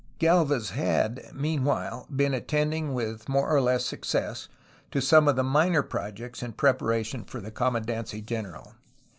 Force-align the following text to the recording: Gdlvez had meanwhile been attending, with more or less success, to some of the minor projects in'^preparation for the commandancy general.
Gdlvez 0.19 0.71
had 0.71 1.25
meanwhile 1.31 2.07
been 2.09 2.33
attending, 2.33 2.95
with 2.95 3.29
more 3.29 3.47
or 3.55 3.61
less 3.61 3.85
success, 3.85 4.47
to 4.89 4.99
some 4.99 5.27
of 5.27 5.35
the 5.35 5.43
minor 5.43 5.83
projects 5.83 6.41
in'^preparation 6.41 7.23
for 7.27 7.39
the 7.39 7.51
commandancy 7.51 8.25
general. 8.25 8.73